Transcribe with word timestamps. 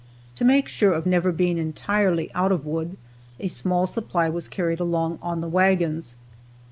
To 0.37 0.43
make 0.43 0.67
sure 0.67 0.93
of 0.93 1.05
never 1.05 1.31
being 1.31 1.59
entirely 1.59 2.33
out 2.33 2.51
of 2.51 2.65
wood, 2.65 2.97
a 3.39 3.47
small 3.47 3.85
supply 3.85 4.29
was 4.29 4.47
carried 4.47 4.79
along 4.79 5.19
on 5.21 5.41
the 5.41 5.47
wagons. 5.47 6.15